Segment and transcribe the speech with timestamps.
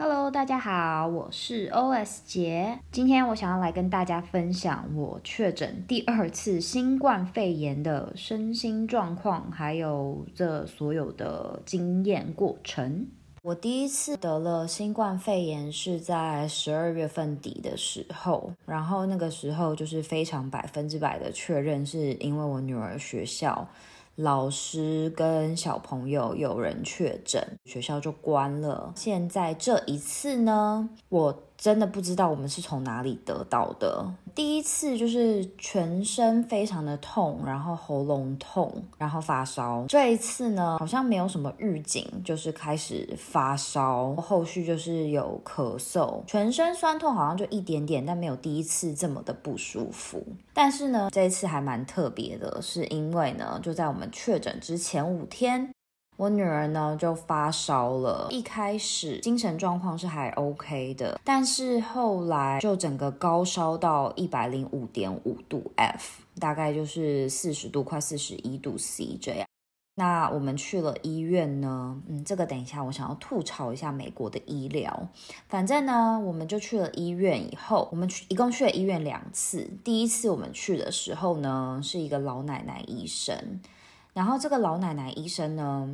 [0.00, 2.78] Hello，大家好，我是 OS 杰。
[2.92, 13.08] 今天我想要来跟大家分享我确诊第二次新冠肺炎的身心状况，还有这所有的经验过程。
[13.42, 23.68] 我第一次得了新冠肺炎是在十二月份底的时候，然后那个时候就是非常百分之百的确认，是因为我女儿学校。
[24.18, 28.92] 老师跟小朋友有人确诊，学校就关了。
[28.96, 31.47] 现在这一次呢，我。
[31.58, 34.06] 真的不知道我们是从哪里得到的。
[34.32, 39.84] 第一次就是全身非常的痛，然后喉咙痛，然后发烧。
[39.88, 50.24] 这一次呢，好像没有什么预警，就是开始发烧，后续就是有咳嗽，全身酸痛，好像就一点点，但没有第一次这么的不舒服。
[50.54, 55.68] 但是呢，这一次还蛮特别的，是因为呢，就在我们确诊之前五天。
[56.18, 69.46] 我女儿呢就发烧了，一开始精神状况是还 OK 的，但是后来就整个高烧到一百零五点五度 F，大概就是四十度快四十一度 C 这样。
[69.94, 75.08] 那我们去了医院呢，嗯，这个等一下我想要吐槽一下美国的医疗。
[75.48, 79.70] 反正呢，我们就去了医院以后，我们去一共去了医院两次。
[79.84, 83.60] 第一次我们去的时候呢，是一个老奶奶医生。
[84.18, 85.88] 然后这个老奶奶医生呢，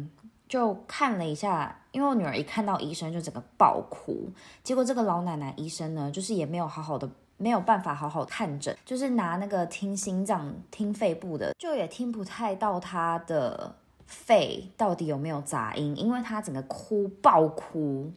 [0.48, 4.30] 就看了一下，因为我女儿一看到医生就整个爆哭。
[4.62, 18.11] 结果这个老奶奶医生呢，就是也没有好好的，没有办法好好看诊，就是拿那个听心脏、听肺部的，就也听不太到她的肺到底有没有杂音，因为她整个哭爆哭。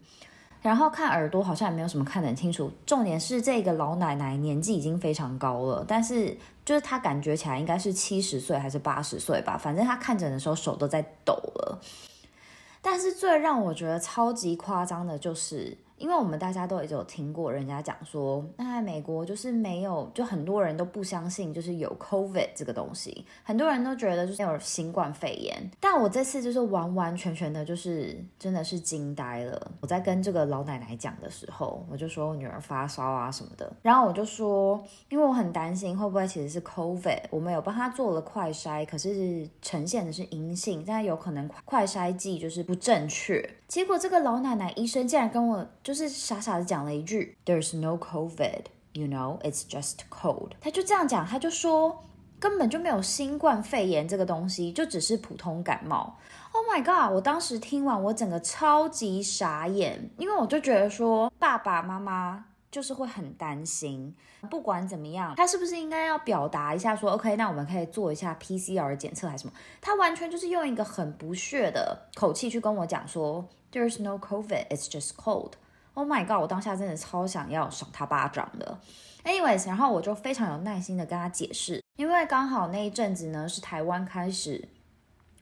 [0.62, 11.80] 然后看耳朵好像也没有什么看得很清楚，重点是这个老奶奶年纪已经非常高了，但是就是她感觉起来应该是七十岁还是八十岁吧，反正她看诊的时候手都在抖了。
[12.82, 15.78] 但是最让我觉得超级夸张的就是。
[15.98, 25.56] 因为我们大家都已经有听过人家讲说，那在美国就是没有，就很多人都不相信，就是有 COVID 这个东西，很多人都觉得就是有新冠肺炎。
[25.80, 29.72] 但我这次就是完完全全的，就是真的是惊呆了。
[29.82, 43.50] 我在跟这个老奶奶讲的时候，我就说我女儿发烧啊什么的，然后我就说，因为我很担心会不会其实是 COVID，我们有帮她做了快筛，可是呈现的是阴性，但有可能快筛剂就是不正确。
[43.68, 45.66] 结果这个老奶奶医生竟然跟我。
[45.88, 50.52] 就是傻傻的讲了一句，There's no COVID, you know, it's just cold。
[50.60, 52.04] 他就这样讲，他就说
[52.42, 56.18] 根本就没有新冠肺炎这个东西，就只是普通感冒。
[56.52, 57.16] Oh my god！
[57.16, 64.14] 我当时听完，我整个超级傻眼，因为我就觉得说爸爸妈妈就是会很担心，
[64.50, 69.54] 不管怎么样，他是不是应该要表达一下说，OK，那我们可以做一下 PCR 检测还是什么？
[69.80, 75.54] 他完全就是用一个很不屑的口气去跟我讲说，There's no COVID, it's just cold。
[75.98, 76.40] Oh my god！
[76.40, 78.78] 我当下真的超想要赏他巴掌的。
[79.24, 84.70] Anyways，然后我就非常有耐心的跟他解释，因为刚好那一阵子呢是台湾开始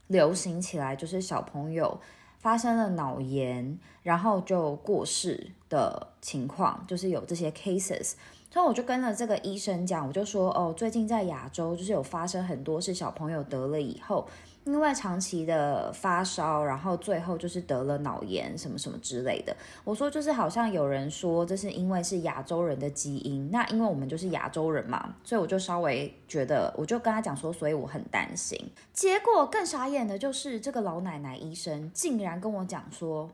[0.07, 1.99] 流行起来，就是小朋友
[2.39, 8.13] 发生了脑炎，然后就过世的情况，就是有这些 cases。
[8.49, 14.25] 所以我就跟了这个医生讲，我就说哦，最近在亚洲就是有发生很多是小朋友得了以后。
[14.65, 19.55] 因为长期的发烧，然后最后就是得了脑炎什么什么之类的。
[19.83, 28.59] 我说就是好像有人说这是因为是亚洲人的基因，那因为我们就是亚洲人嘛，所以我就稍微觉得，我就跟他讲说，所以我很担心。
[28.91, 33.29] 结果更傻眼的就是这个老奶奶医生竟然跟我讲说，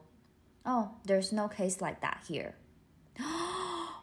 [0.63, 2.52] 哦，there's no case like that here。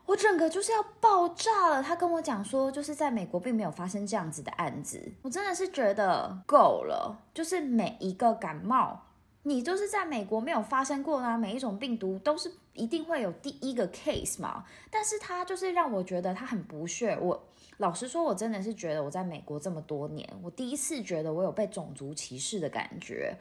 [0.08, 1.82] 我整个就是要爆炸了。
[1.82, 5.12] 他跟我讲说，就是在美国并没有发生这样子的案子。
[5.20, 7.14] 我真的是觉得够了。
[7.34, 9.02] 就是每一个感冒，
[9.42, 11.36] 你就是在美国没有发生过呢。
[11.36, 14.64] 每一种病毒都是一定会有第一个 case 嘛。
[14.90, 17.14] 但是他就是让我觉得他很不屑。
[17.20, 17.44] 我
[17.76, 23.36] 老实说，我真的是觉得我在美国这么多年，我第一次觉得我有被种族歧视的感觉。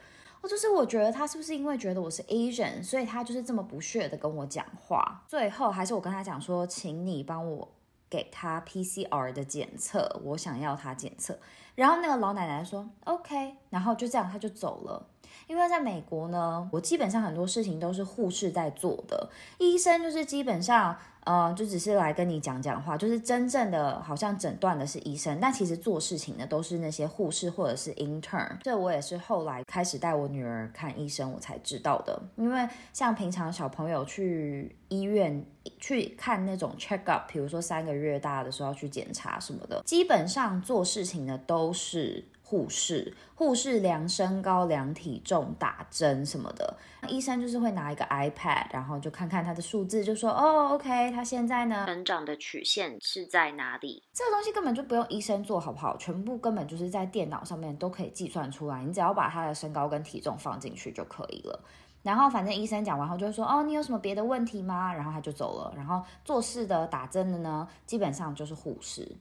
[0.48, 5.24] 就是我觉得他是不是因为觉得我是 Asian，所以他就是这么不屑的跟我讲话。
[5.28, 7.68] 最后还是我跟他讲说，请你帮我
[8.10, 11.38] 给他 PCR 的检测，我想要他检测。
[11.76, 15.06] 然后那个老奶奶说 OK，然后就这样他就走了。
[15.46, 19.30] 因为在美国呢，我基本上很多事情都是护士在做的，
[19.60, 20.98] 医生就是基本上。
[21.28, 28.58] 呃，就只是来跟你讲讲话，就是真正的好像诊断的是医生，但其实做事情的都是那些护士或者是 intern。
[28.62, 32.18] 这我也是后来开始带我女儿看医生，我才知道的。
[32.38, 35.46] 因为像平常小朋友去医院
[35.78, 42.24] 去看那种 check up，比如说三个月大的时候要去检查什么的，基本上做事情的都是。
[42.50, 46.78] 护士，护士量身高、量体重、打针什么的。
[47.10, 54.02] 医生就是会拿一个 iPad，然后就看看他的数字，就说哦，OK，他现在呢成长的曲线是在哪里？
[54.14, 55.98] 这个东西根本就不用医生做好不好？
[55.98, 61.60] 全部根本就是在电脑上面都可以计算出来，你只要把他的身高跟体重放进去就可以了。
[62.02, 64.94] 然后反正医生讲完后就会说哦，你有什么别的问题吗？
[64.94, 65.74] 然后他就走了。
[65.76, 69.18] 然后做事的、打针的呢，基本上就是护士。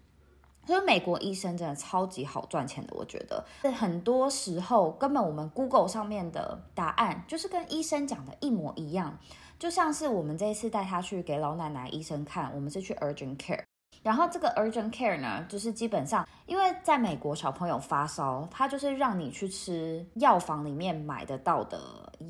[0.66, 3.44] 所以美国医生真的超级好赚钱的，我觉得。
[3.70, 9.16] 很多时候根本我们 Google 上面的答案就是跟医生讲的一模一样，
[9.58, 13.62] 就像是我们这一次带他去给老奶奶医生看，我们是去 Urgent Care，
[14.02, 21.78] 然后这个 Urgent Care 呢，就是基本上因为在美国小朋友发烧，他就是让你去吃药房里面买得到的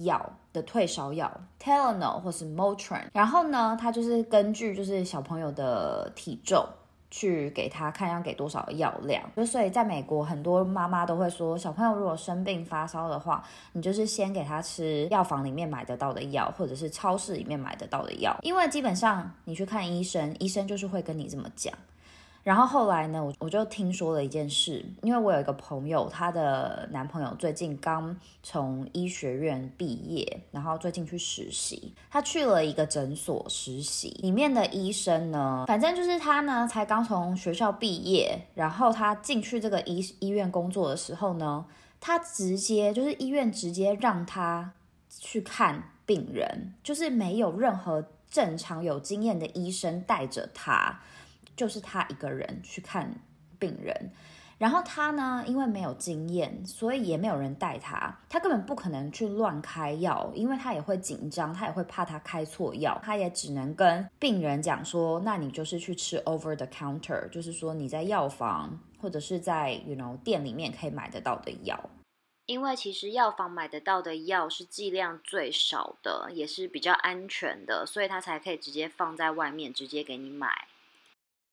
[0.05, 6.67] 药的退烧药 t e l e n o 或是 Motrin，然后呢，他就是根据就是小朋友的体重。
[7.11, 21.73] 去给他看要给多少药量，就所以在美国很多妈妈都会说，小朋友如果生病发烧的话，你就是先给他吃药房里面买得到的药，或者是超市里面买得到的药，因为基本上你去看医生，医生就是会跟你这么讲。
[22.47, 41.67] 然后后来呢，我我就听说了一件事，因为我有一个朋友，她的男朋友最近刚从医学院毕业，然后最近去实习，他去了一个诊所实习，里面的医生呢，反正就是他呢才刚从学校毕业，然后他进去这个医医院工作的时候呢，
[42.01, 44.73] 他直接就是医院直接让他
[45.09, 51.01] 去看病人，就是没有任何正常有经验的医生带着他。
[51.57, 53.11] 就是他一个人去看
[53.59, 54.13] 病人，
[54.59, 71.91] 然后他呢，因为没有经验，所以也没有人带他，他根本不可能去乱开药，因为他也会紧张，他也会怕他开错药，他也只能跟病人讲说，那你就是去吃 over the counter，就是说你在药房或者是在 you know 店里面可以买得到的药，
[72.47, 80.67] 因为其实药房买得到的药是剂量最少的，也是比较安全的，所以他才可以直接放在外面，直接给你买。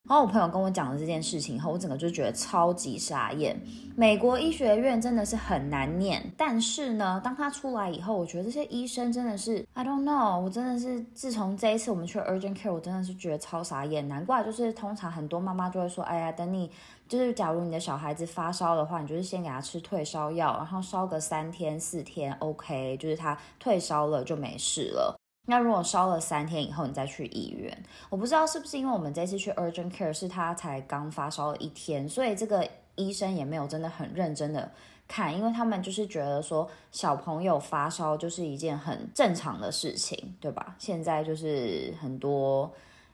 [0.09, 3.57] 然后我朋友跟我讲了这件事情后，我整个就觉得超级傻眼。
[3.95, 14.05] 美国医学院真的是很难念，但是呢，当他出来以后，我觉得这些医生真的是，I don't know，我真的是自从这一次我们去 urgent care，我真的是觉得超傻眼。
[14.09, 16.69] 难怪就是通常很多妈妈就会说，哎呀，等你
[17.07, 25.15] 就是假如你的小孩子发烧的话，你就是先给他吃退烧药，然后烧个三天四天，OK，就是他退烧了就没事了。
[25.45, 34.71] 那如果烧了三天以后，你再去医院，我不知道是不是因为我们这次去 urgent care 是他才刚发烧了一天，所以这个医生也没有真的很认真的
[35.07, 40.75] 看，因为他们就是觉得说小朋友发烧就是一件很正常的事情，对吧？
[40.79, 42.71] 现在就是很多。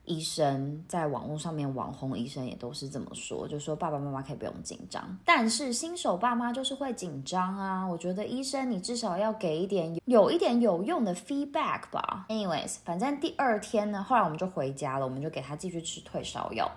[0.09, 7.85] 医生在网络上面，网红医生也都是这么说，就说爸爸妈妈可以不用紧张，但是新手爸妈就是会紧张啊。
[7.88, 12.25] 我觉得医生你至少要给一点有一点有用的 feedback 吧。
[12.27, 16.69] Anyways，反正第二天呢，后来我们就回家了，我们就给他继续吃退烧药。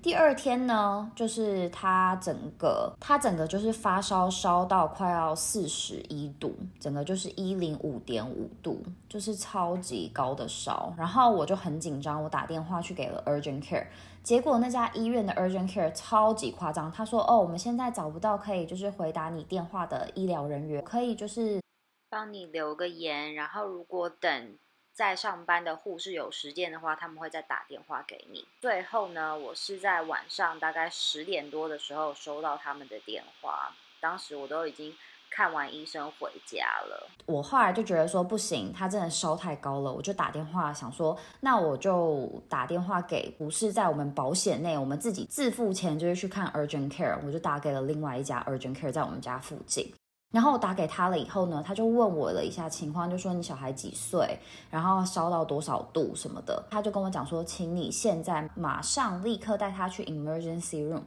[0.00, 10.94] 第二天呢，就是他整个他整个就是发烧烧到快要四十一度，整个就是一零五点五度，就是超级高的烧。
[10.96, 13.86] 然后我就很紧张，我打电话去给了 urgent care，
[14.22, 21.60] 结果那家医院的 urgent care 超级夸张，他说：“哦，我们现在找不到可以就是回答你电话的医疗人员，可以就是
[22.08, 24.58] 帮你留个言，然后如果等。”
[24.98, 28.44] 在上班的护士有时间的话，他们会再打电话给你。
[28.60, 34.92] 最后呢，我是在晚上大概十点多的时候收到他们的电话，当时我都已经
[35.30, 37.08] 看完医生回家了。
[37.26, 49.94] 我后来就觉得说不行，他真的烧太高了，我就打电话想说，那我就打电话给不是在我们保险内，我们自己自付钱就是去看 urgent care，我就打给了另外一家 urgent care，在我们家附近。
[50.30, 54.38] 然后我打给他了以后呢，他就问我了一下情况，就说你小孩几岁，
[54.70, 61.02] 然后烧到多少度什么的，他就跟我讲说，请你现在马上立刻带他去 emergency room。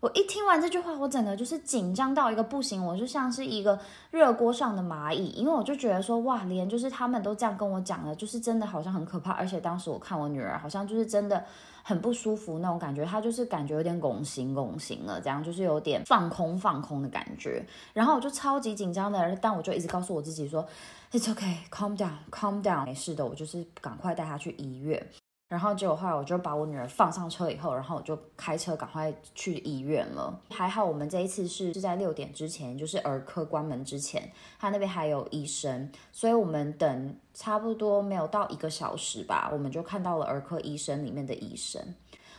[0.00, 3.78] 我一听完这句话，我整个就是紧张到一个不行，我就像是一个
[4.10, 11.44] 热锅上的蚂蚁，因为我就觉得说，哇，连就是他们都这样跟我讲了，就是真的好像很可怕，而且当时我看我女儿好像就是真的
[11.82, 20.66] 很不舒服那种感觉，他就是感觉有点拱形拱形了，这样就是有点放空放空的感觉，然后我就超级紧张的，但我就一直告诉我自己说
[21.12, 25.06] ，It's okay，calm down，calm down，没事的，我就是赶快带他去医院。
[25.50, 30.40] 然后结果后来我就把我女儿放上车以后，然后我就开车赶快去医院了。
[30.50, 34.30] 还好我们这一次是是在六点之前，就是儿科关门之前，
[34.60, 41.82] 他那边还有医生，所以我们等差不多没有到一个小时吧，我们就看到了儿科医生里面的医生。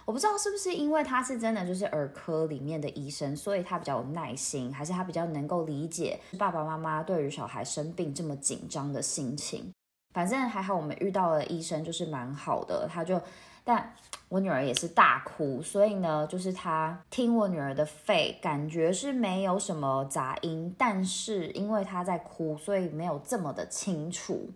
[0.06, 9.70] 我不知道是不是因为他是真的就是儿科里面的医生，所以他比较有耐心，还是他比较能够理解爸爸妈妈对于小孩生病这么紧张的心情。
[10.13, 13.22] 反正还好，我们遇到的医生就是蛮好的，他就，
[13.63, 13.94] 但
[14.30, 24.50] 我女儿也是大哭，所以呢，就是他听我女儿的肺，感觉是没有什么杂音，但是因为她在哭，所以没有这么的清楚。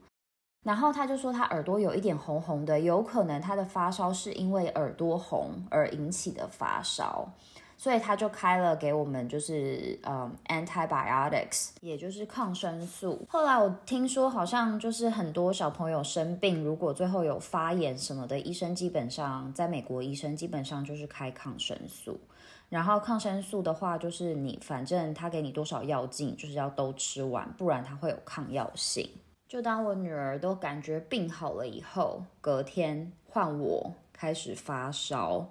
[0.63, 7.29] 然后他就说他耳朵有一点红红的，有可能他的发烧是因为耳朵红而引起的发烧。
[7.77, 13.25] 所以他就开了给我们，就是呃，antibiotics，也就是抗生素。
[13.29, 22.19] 后来我听说，好像就是很多小朋友生病，如果最后有发炎什么的，医生基本上在美国，医生基本上就是开抗生素。
[22.67, 29.07] 然后抗生素的话，就是你反正他给你多少药剂，就是要都吃完，不然它会有抗药性。
[29.47, 35.47] 就当我女儿都感觉病好了以后，隔天换我开始发烧。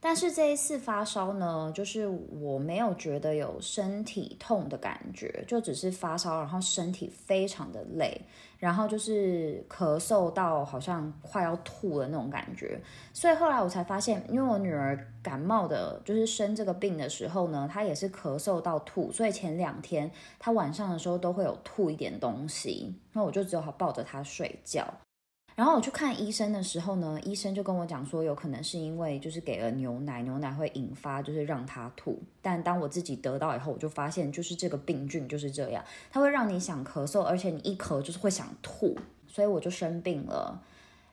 [0.00, 8.20] 但是这一次发烧呢，就是我没有觉得有身体痛的感觉，就只是发烧，然后身体非常的累，
[8.60, 12.80] 然后就是咳嗽到好像快要吐的那种感觉。
[13.12, 24.86] 所以后来我才发现，因为我女儿感冒的，就是生这个病的时候呢，她也是咳嗽到吐，所以前两天她晚上的时候都会有吐一点东西，那我就只好抱着她睡觉。
[25.58, 32.16] 然后我去看医生的时候呢，医生就跟我讲说，有可能是因为就是给了牛奶，牛奶会引发就是让他吐。
[32.40, 38.96] 但当我自己得到以后，我就发现就是这个病菌就是这样，它会让你想咳嗽，而且你一咳就是会想吐，
[39.26, 40.62] 所以我就生病了。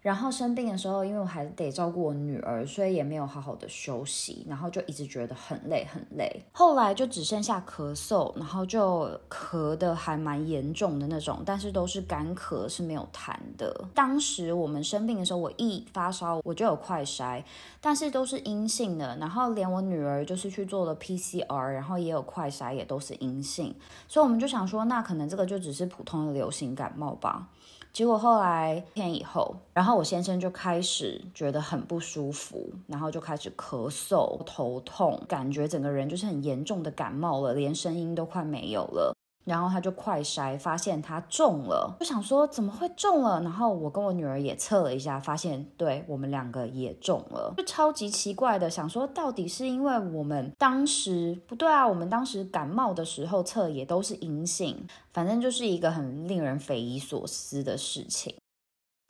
[0.05, 6.31] 然后生病的时候，因为我还得照顾我女儿，所以也没有好好的休息，然后就一直觉得很累很累。
[6.51, 13.83] 后来就只剩下咳嗽，然后就咳的还蛮严重的那种，但是都是干咳，是没有痰的。
[13.95, 17.43] 当时我们生病的时候，我一发烧我就有快筛，
[17.81, 19.17] 但是都是阴性的。
[19.19, 23.73] 然后连我女儿就是去做了 PCR，然后也有快筛，也都是阴性。
[24.07, 27.47] 所以我们就想说，那可能这个就只是普通的流行感冒吧。
[27.95, 39.14] 结果后来天以后，然后我先生就开始觉得很不舒服，然后就开始咳嗽、头痛，感觉整个人就是很严重的感冒了，连声音都快没有了。
[39.45, 43.39] 然后他就快筛，发现他中了，就想说怎么会中了？
[43.41, 51.87] 然后我跟我女儿也测了一下，发现对我们两个也中了，就超级奇怪的，想说到底是因为我们当时不对啊？
[51.87, 58.35] 我们当时感冒的时候测也都是阴性，反正就是一个很令人匪夷所思的事情。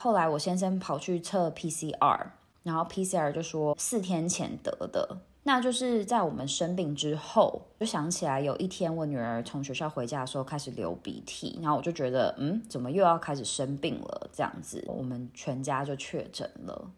[0.04, 2.26] 后来我先生跑去测 PCR，
[2.62, 5.16] 然后 PCR 就说四天前得的。
[5.46, 14.28] 那就是在我们生病之后，就想起来有一天我女儿从学校回家的时候开始流鼻涕，然后我就觉得，嗯，怎么又要开始生病了？
[14.32, 16.90] 这样子，我们全家就确诊了，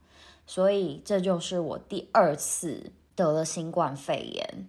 [0.47, 4.67] 所以这就是我第二次得了新冠肺炎。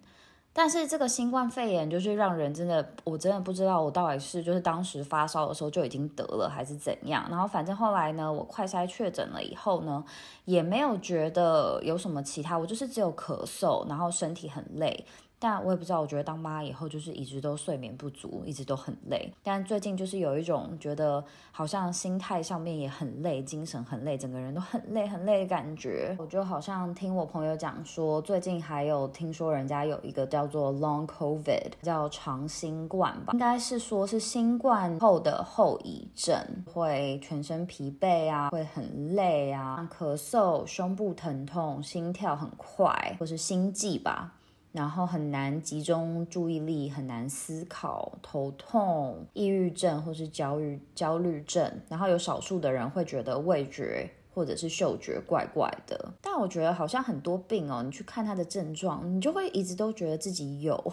[0.52, 7.24] 但是这个新冠肺炎就是让人真的，我真的不知道我到底是就是当时发烧的时候就已经得了还是怎样。
[7.30, 10.04] 然后反正后来呢，我快筛确诊了以后呢，
[10.44, 15.06] 也没有觉得有什么其他，我就是只有咳嗽，然后身体很累。
[15.40, 19.32] 但我也不知道，我觉得当妈以后就是一直都睡眠不足，一直都很累。
[19.42, 26.14] 但最近就是有一种觉得好像心态上面也很累，精神很累，整个人都很累很累的感觉。
[26.18, 36.38] 我就好像听我朋友讲说，最近还有听说人家有一个叫做 Long COVID，叫长新冠吧，应该是说是新冠后的后遗症，
[36.70, 44.34] 会全身疲惫啊，会很累啊，咳嗽、胸部疼痛、心跳很快，或是心悸吧。
[44.72, 51.80] 然后很难集中注意力，很难思考，头痛、抑郁症或是焦虑焦虑症。
[51.88, 56.12] 然后有少数的人会觉得味觉或者是嗅觉怪怪的。
[56.20, 60.92] 但我觉得好像很多病哦，你去看他的症状，你就会一直都觉得自己有。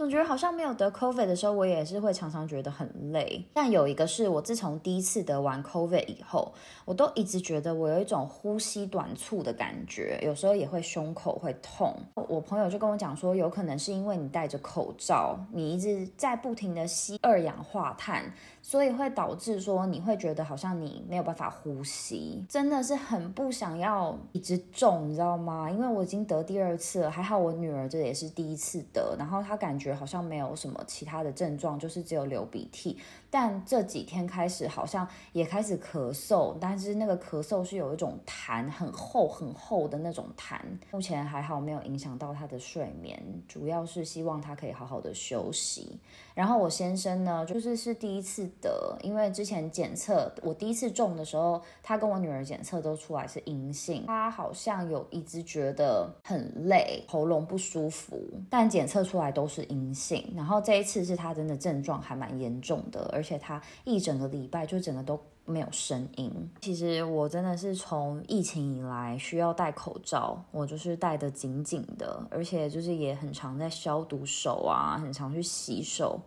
[0.00, 3.44] 总觉得好像没有得 COVID 的时候，我也是会常常觉得很累。
[3.52, 6.54] 但有一个是我自从第一次得完 COVID 以后，
[6.86, 11.94] 我都一直觉得我有一种呼吸短促的感觉，有时候也会胸口会痛。
[12.14, 18.24] 我朋友就跟我讲说，有可能是因为你戴着口罩，你一直在不停的吸二氧化碳。
[18.70, 25.68] 所以会导致说你会觉得好像你没有办法呼吸，真的是很不想要一直中，你知道吗？
[25.68, 32.96] 因为我已经得第二次了，还好我女儿这也是第一次得，然后她感觉好像没有什么其他的症状，就是只有流鼻涕，
[33.28, 40.60] 但这几天开始好像也开始咳嗽，但是那个咳嗽是有一种痰，很厚很厚的那种痰。
[40.92, 45.98] 目前还好没有影响到她的睡眠，主要是希望她可以好好的休息。
[46.36, 60.32] 然后我先生呢，就是是第一次得，因为之前检测我第一次中的时候，他跟我女儿检测都出来是阴性，他好像有一直觉得很累，喉咙不舒服，但检测出来都是阴性。
[60.36, 66.30] 然后这一次是他真的症状还蛮严重的，而且他一整个礼拜就整个都没有声音。
[66.60, 76.20] 其实我真的是从疫情以来需要戴口罩，我就是戴得紧紧的，而且就是也很常在消毒手啊，很常去洗手。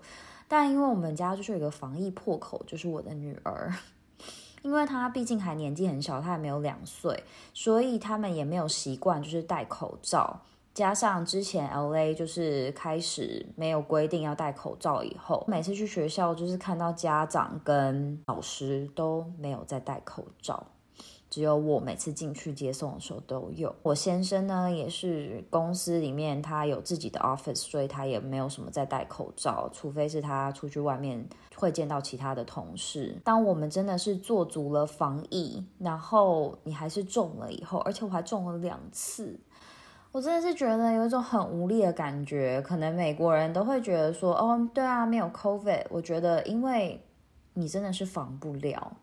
[0.53, 3.73] 但因为我们家就是有个防疫破口，就是我的女儿，
[4.61, 7.23] 因为她毕竟还年纪很小，她还没有两岁，
[7.55, 10.41] 所以他们也没有习惯就是戴口罩。
[10.71, 20.63] 加上之前 L A 就是开始没有规定要戴口罩以后，每次去学校就是看到家长跟老师都没有在戴口罩，
[21.33, 23.73] 只有我每次进去接送的时候都有。
[23.81, 33.19] 我先生呢也是公司里面他有自己的 office，所以他也没有什么在戴口罩，除非是他出去外面会见到其他的同事。
[33.23, 39.39] 当我们真的是做足了防疫，然后你还是中了以后，而且我还中了两次。
[40.11, 45.85] 我真的是觉得有一种很无力的感觉，可能美国人都会觉得说，哦，对啊，没有 COVID。
[45.89, 47.03] 我觉得，因为
[47.55, 48.95] 你真的是防不了，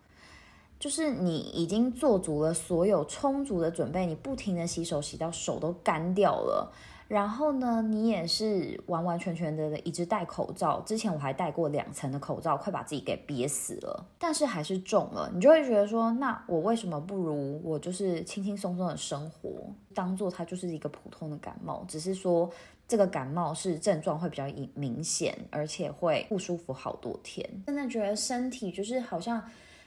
[0.80, 6.72] 就是你已经做足了所有充足的准备，你不停的洗手，洗到手都干掉了。
[7.06, 10.80] 然后呢，你也是完完全全的一直戴口罩。
[10.86, 14.06] 之前我还戴过两层的口罩，快把自己给憋死了。
[14.18, 19.50] 但是还是中了，你就会觉得说，那我为什么不如我就是轻轻松松的生活，
[19.92, 22.48] 当做它就是一个普通的感冒，只是说
[22.88, 27.44] 这个感冒是症状会比较明显，而且会不舒服好多天。
[27.66, 29.42] 真的觉得身体就是好像。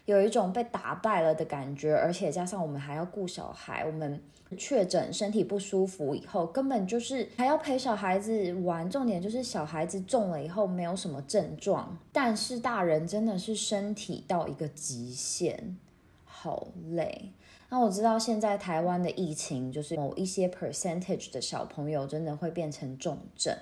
[0.06, 4.22] 有一种被打败了的感觉，而且加上我们还要顾小孩，我们
[4.58, 8.90] 确诊身体不舒服以后，根本就是还要陪小孩子玩。
[8.90, 15.78] 重点就是小孩子中了以后没有什么症状，但是大人真的是身体到一个极限，
[16.26, 17.32] 好累。
[17.70, 23.58] 那我知道现在台湾的疫情，就是某一些 percentage 的小朋友真的会变成重症。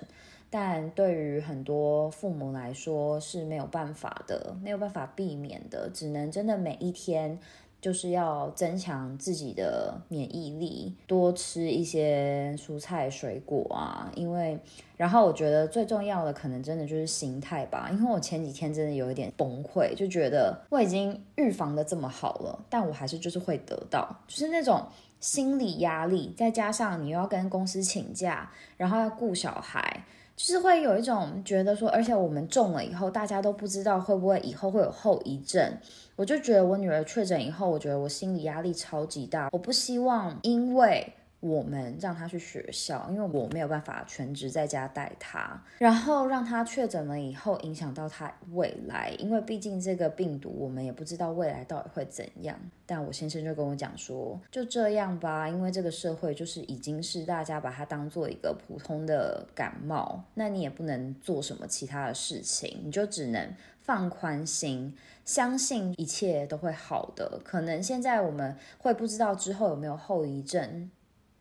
[0.54, 7.38] 但对于很多父母来说是没有办法的，没有办法避免的，只能真的每一天
[7.80, 14.12] 就是要增强自己的免疫力，多吃一些蔬菜水果啊。
[14.14, 14.58] 因为，
[14.98, 17.88] 然后我觉得最重要的可能真的就是心态吧。
[17.90, 24.86] 因为我前几天真的有一点崩溃，就觉得我已经预防的这么好了，但我还是就是会得到，就是那种
[25.18, 30.04] 心理压力，再加上你又要跟公司请假，然后要顾小孩。
[30.44, 35.72] 就是会有一种觉得说，而且我们中了以后，大家都不知道会不会以后会有后遗症。
[36.16, 39.48] 我就觉得我女儿确诊以后，我觉得我心理压力超级大。
[39.52, 41.12] 我不希望因为。
[41.42, 52.56] 我们让他去学校，因为我没有办法全职在家带他，然后让他确诊了以后，影响到他未来，因为毕竟这个病毒，我们也不知道未来到底会怎样。
[52.86, 67.40] 但我先生就跟我讲说，就这样吧，因为这个社会就是已经是大家把它当做一个普通的感冒，那你也不能做什么其他的事情，你就只能放宽心，相信一切都会好的。
[67.42, 70.88] 可能现在我们会不知道之后有没有后遗症。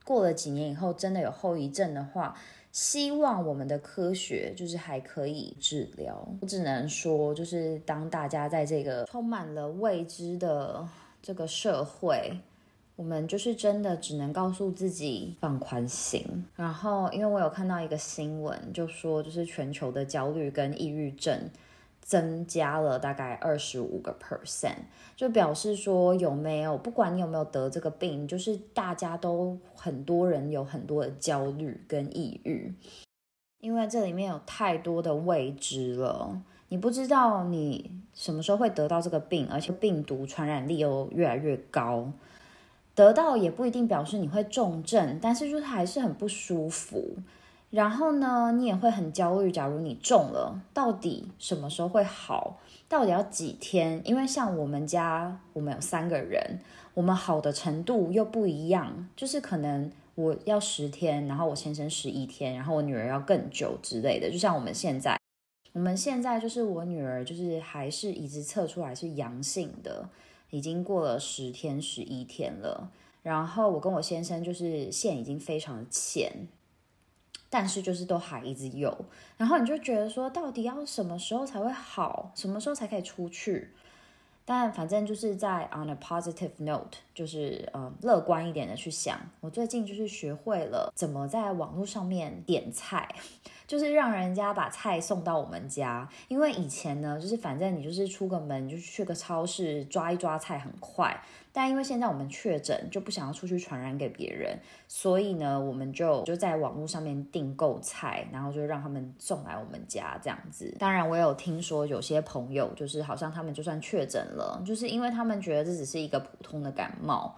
[0.04, 2.36] 过了几年以后，真的有后遗症的话，
[2.72, 6.28] 希望我们的科学就是还可以治疗。
[6.42, 10.88] 我只能说，就是当大家在这个充满了未知的
[11.22, 12.40] 这个社会，
[12.96, 16.26] 我们就是真的只能告诉自己放宽心。
[16.56, 21.40] 然后，因为我有看到一个新闻，就说就是全球的焦虑跟抑郁症。
[22.12, 24.76] 增加了大概二十五个 percent，
[25.16, 32.74] 就表示说有没有，不管你有没有得这个病，就是大家都很多人有很多的焦虑跟抑郁，
[33.62, 42.12] 因为这里面有太多的未知了，你不知道你什么时候会得到这个病，而且病毒传染力又越来越高，
[42.94, 47.16] 得到也不一定表示你会重症，但是就是还是很不舒服。
[47.72, 49.50] 然后呢，你也会很焦虑。
[49.50, 52.60] 假如你中了，到底什么时候会好？
[52.90, 54.02] 到底要几天？
[54.04, 56.60] 因为像我们家，我们有三个人，
[56.94, 59.08] 我们好的程度又不一样。
[59.16, 64.30] 就是可能我要十天，然后我先生十一天，然后我女儿要更久之类的。
[64.30, 65.18] 就像我们现在，
[65.72, 70.10] 我们现在就是我女儿，就是还是一直测出来是阳性的，
[70.50, 72.92] 已经过了十天、十一天了。
[73.24, 76.34] 然后我跟我先生就是线已经非常浅。
[77.52, 78.98] 但是就是都还一直有，
[79.38, 83.72] 然后你就觉得说，到底要什么时候才会好，什么时候才可以出去？
[84.46, 89.20] 但反正就是在 on a positive note，就是呃乐观一点的去想。
[89.42, 93.14] 我最近就是学会了怎么在网络上面点菜，
[93.72, 96.06] 就是让人家把菜送到我们家。
[96.28, 101.18] 因为以前呢，就是反正你就是出个门，就去个超市抓一抓菜很快。
[101.54, 110.76] 但因为现在我们确诊，就不想要出去传染给别人，所以呢，我们就就在网络上面订购菜，然后就让他们送来我们家这样子。
[110.78, 117.38] 当然，我有听说有些朋友，就是好像他们就算确诊了，就是因为他们觉得这只是一个普通的感冒。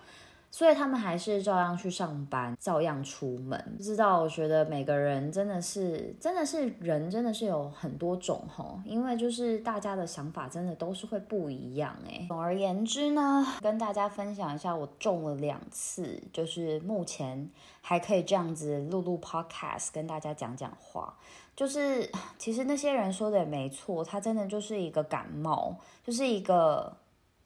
[0.53, 3.59] 所以他们还是照样去上班，照样出门。
[3.75, 12.27] 不知道，我觉得每个人真的是，真的是人，真的是有很多种吼，因为就是大家的想法真的都是会不一样诶。
[12.27, 17.49] 总而言之呢，跟大家分享一下，我中了两次，就是目前
[17.81, 21.17] 还可以这样子录录 podcast，跟大家讲讲话。
[21.55, 26.95] 就是其实那些人说的也没错，他真的就是一个感冒，就是一个。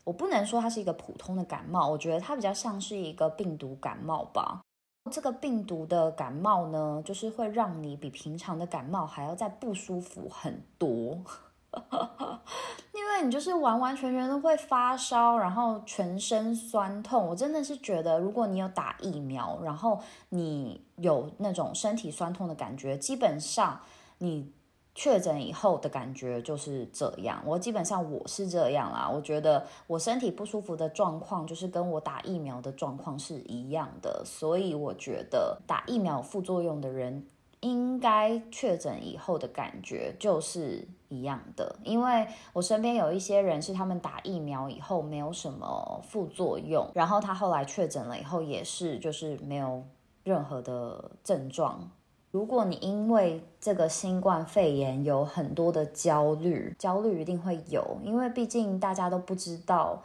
[0.07, 4.61] 我不能说它是一个普通的感冒，我觉得它比较像是一个病毒感冒吧。
[5.11, 11.21] 这个病毒的感冒呢，就是会让你比平常的感冒还要再不舒服很多，
[12.95, 17.27] 因为你就是完完全全都会发烧，然后全身酸痛。
[17.27, 23.81] 我真的是觉得，如果你有打疫苗，然后你有那种身体酸痛的感觉，基本上
[24.19, 24.53] 你。
[24.99, 29.07] 确诊以后的感觉就是这样，我基本上我是这样啦。
[29.07, 37.23] 我觉得我身体不舒服的状况，就是跟我打疫苗的状况是一样的，所以我觉得打疫苗副作用的人，
[37.59, 41.75] 应该确诊以后的感觉就是一样的。
[41.83, 49.83] 因为我身边有一些人是他们打疫苗以后没有什么副作用，然后他后来确诊了以后也是就是没有
[50.23, 51.87] 任何的症状。
[52.37, 60.03] 如果你因为这个新冠肺炎有很多的焦虑，焦虑一定会有，因为毕竟大家都不知道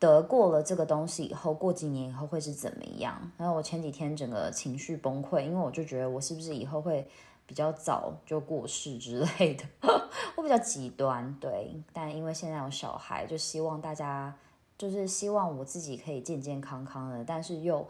[0.00, 3.30] 得过了这个东西以后，过几年以后会是怎么样。
[3.36, 7.06] 然后我前几天整个情绪崩溃，因为我就觉得我是不是以后会
[7.46, 9.64] 比较早就过世之类的，
[10.34, 11.80] 我比较极端，对。
[11.92, 14.34] 但因为现在有小孩，就希望大家
[14.76, 17.86] 就是希望我自己可以健健康康的，但是又。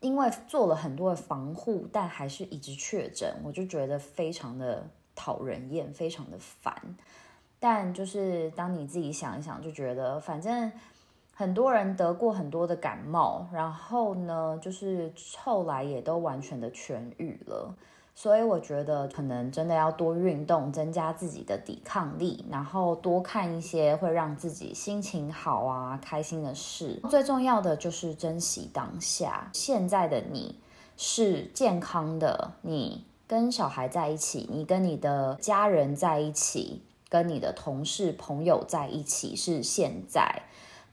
[0.00, 6.96] 因为做了很多的防护，但还是一直确诊，我就觉得非常的讨人厌，非常的烦。
[7.58, 10.70] 但就是当你自己想一想，就觉得反正
[11.34, 17.74] 很多人得过很多的感冒，然后呢，就是后来也都完全的痊愈了。
[18.20, 27.00] 所以我觉得可能真的要多运动，增加自己的抵抗力，然后多看一些会让自己心情好啊、开心的事。
[27.08, 29.48] 最重要的就是珍惜当下。
[29.52, 30.58] 现在的你
[30.96, 40.42] 是健康的，你跟小孩在一起，你跟你的家人在一起，跟你的同事朋友在一起，是现在。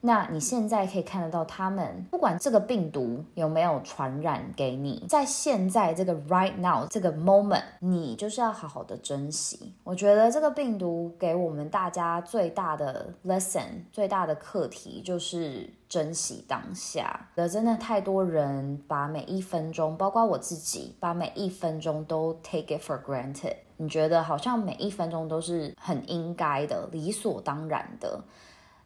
[0.05, 9.73] 那你现在可以看得到，他们不管这个病毒有没有传染给你，在现在这个 right now 这个 moment，你就是要好好的珍惜。
[9.83, 17.27] 我觉得这个病毒给我们大家最大的 lesson，最大的课题就是珍惜当下。
[17.35, 23.55] 的真的太多人把每一分钟，包括我自己，把每一分钟都 take it for granted。
[23.77, 28.23] 你觉得好像每一分钟都是很应该的，理所当然的。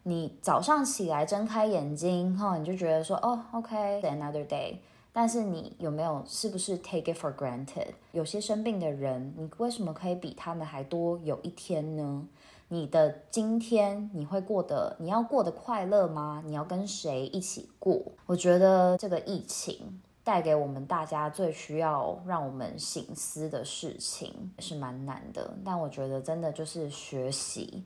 [0.09, 4.77] 你早上起来睁开眼睛，哈，你就觉得说，哦，OK，another day。
[5.13, 7.89] 但是你有没有是不是 take it for granted？
[8.11, 12.27] 有些生病的人，你为什么可以比他们还多有一天呢？
[12.69, 16.41] 你的今天你会过得，你要过得快乐吗？
[16.43, 18.01] 你要跟谁一起过？
[18.25, 27.83] 我觉得这个疫情带给我们大家最需要让我们醒思的事情是蛮难的，但我觉得真的就是学习。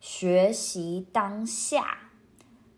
[0.00, 1.98] 学习当下，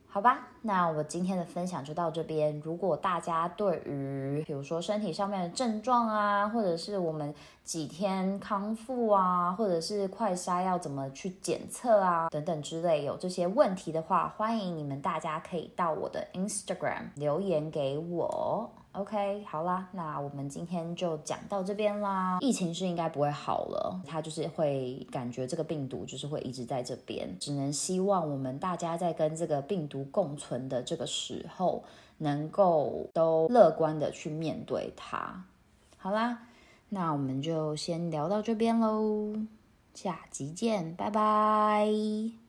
[0.08, 2.58] 好吧，那我今天的分享就到这边。
[2.64, 18.70] 如果大家对于比如说身体上面的症状啊，或者是我们几天康复啊，或者是快筛要怎么去检测啊，等等之类有这些问题的话，欢迎你们大家可以到我的 Instagram 留言给我。
[18.92, 22.38] OK，好啦，那我们今天就讲到这边啦。
[22.40, 31.84] 疫情是应该不会好了，它就是会感觉这个病毒就是会一直在这边，只能希望我们大家在跟这个病毒共存的这个时候，
[32.16, 35.44] 能够都乐观的去面对它。
[35.98, 36.46] 好啦，
[36.88, 39.34] 那我们就先聊到这边喽，
[39.94, 42.47] 下集见，拜拜。